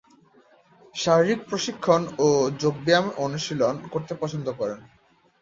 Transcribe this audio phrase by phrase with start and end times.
[0.95, 2.27] শারীরিক প্রশিক্ষণ ও
[2.61, 4.79] যোগব্যায়াম অনুশীলন করতে পছন্দ করেন।